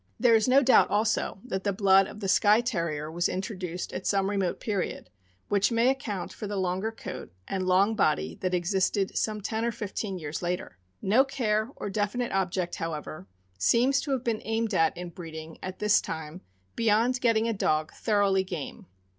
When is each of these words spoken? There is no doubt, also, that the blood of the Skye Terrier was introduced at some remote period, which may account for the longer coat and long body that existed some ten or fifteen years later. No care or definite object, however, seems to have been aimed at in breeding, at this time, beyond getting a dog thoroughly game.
There 0.19 0.33
is 0.33 0.47
no 0.47 0.63
doubt, 0.63 0.89
also, 0.89 1.37
that 1.45 1.63
the 1.63 1.71
blood 1.71 2.07
of 2.07 2.21
the 2.21 2.27
Skye 2.27 2.61
Terrier 2.61 3.11
was 3.11 3.29
introduced 3.29 3.93
at 3.93 4.07
some 4.07 4.31
remote 4.31 4.59
period, 4.59 5.11
which 5.47 5.71
may 5.71 5.89
account 5.91 6.33
for 6.33 6.47
the 6.47 6.55
longer 6.57 6.91
coat 6.91 7.31
and 7.47 7.67
long 7.67 7.93
body 7.95 8.33
that 8.41 8.55
existed 8.55 9.15
some 9.15 9.41
ten 9.41 9.63
or 9.63 9.71
fifteen 9.71 10.17
years 10.17 10.41
later. 10.41 10.79
No 11.03 11.23
care 11.23 11.69
or 11.75 11.87
definite 11.91 12.31
object, 12.31 12.77
however, 12.77 13.27
seems 13.59 14.01
to 14.01 14.09
have 14.13 14.23
been 14.23 14.41
aimed 14.43 14.73
at 14.73 14.97
in 14.97 15.09
breeding, 15.11 15.59
at 15.61 15.77
this 15.77 16.01
time, 16.01 16.41
beyond 16.75 17.21
getting 17.21 17.47
a 17.47 17.53
dog 17.53 17.91
thoroughly 17.93 18.43
game. 18.43 18.87